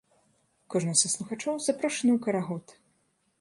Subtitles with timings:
[0.73, 2.65] Кожны са слухачоў запрошаны ў карагод!